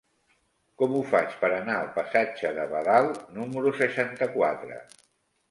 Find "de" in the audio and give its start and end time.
2.57-2.65